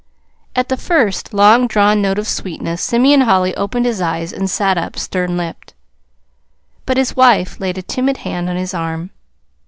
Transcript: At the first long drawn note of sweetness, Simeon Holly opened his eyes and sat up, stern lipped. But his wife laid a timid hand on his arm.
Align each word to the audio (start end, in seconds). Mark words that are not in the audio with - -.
At 0.55 0.69
the 0.69 0.77
first 0.77 1.31
long 1.31 1.67
drawn 1.67 2.01
note 2.01 2.17
of 2.17 2.27
sweetness, 2.27 2.81
Simeon 2.81 3.21
Holly 3.21 3.55
opened 3.55 3.85
his 3.85 4.01
eyes 4.01 4.33
and 4.33 4.49
sat 4.49 4.75
up, 4.75 4.97
stern 4.97 5.37
lipped. 5.37 5.75
But 6.87 6.97
his 6.97 7.15
wife 7.15 7.59
laid 7.59 7.77
a 7.77 7.83
timid 7.83 8.17
hand 8.17 8.49
on 8.49 8.55
his 8.55 8.73
arm. 8.73 9.11